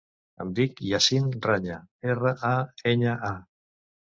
[0.45, 1.77] Em dic Yassin Raña:
[2.15, 2.55] erra, a,
[2.95, 3.35] enya, a.